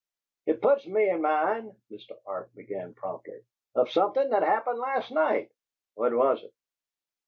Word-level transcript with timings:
"It 0.47 0.63
put 0.63 0.87
me 0.87 1.11
in 1.11 1.21
mind," 1.21 1.75
Mr. 1.91 2.17
Arp 2.25 2.55
began 2.55 2.95
promptly, 2.95 3.39
"of 3.75 3.91
something 3.91 4.31
that 4.31 4.41
happened 4.41 4.79
last 4.79 5.11
night." 5.11 5.51
"What 5.93 6.15
was 6.15 6.43
it?" 6.43 6.53